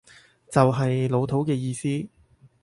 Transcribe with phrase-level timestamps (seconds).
[0.51, 2.09] 就係老土嘅意思